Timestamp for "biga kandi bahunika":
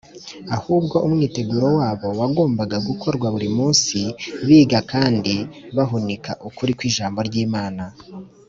4.47-6.31